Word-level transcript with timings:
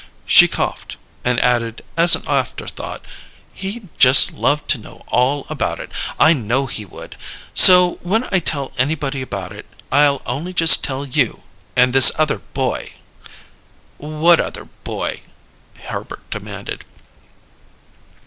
She 0.25 0.47
coughed, 0.47 0.97
and 1.23 1.39
added 1.41 1.83
as 1.95 2.15
by 2.15 2.21
an 2.21 2.39
afterthought, 2.39 3.07
"He'd 3.53 3.87
just 3.99 4.31
love 4.31 4.65
to 4.69 4.79
know 4.79 5.03
all 5.09 5.45
about 5.47 5.79
it; 5.79 5.91
I 6.19 6.33
know 6.33 6.65
he 6.65 6.85
would. 6.85 7.15
So, 7.53 7.99
when 8.01 8.23
I 8.31 8.39
tell 8.39 8.71
anybody 8.79 9.21
about 9.21 9.51
it 9.51 9.67
I'll 9.91 10.23
only 10.25 10.55
tell 10.55 11.05
just 11.05 11.15
you 11.15 11.43
and 11.75 11.93
this 11.93 12.11
other 12.17 12.39
boy." 12.39 12.93
"What 13.99 14.39
other 14.39 14.65
boy?" 14.83 15.21
Herbert 15.83 16.27
demanded. 16.31 16.83